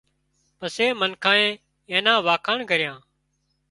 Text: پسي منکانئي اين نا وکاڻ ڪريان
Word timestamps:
پسي 0.59 0.87
منکانئي 0.99 1.49
اين 1.89 2.01
نا 2.05 2.13
وکاڻ 2.27 2.57
ڪريان 2.69 2.97